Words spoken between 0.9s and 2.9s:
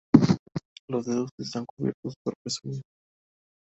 dedos están cubiertos por pezuñas.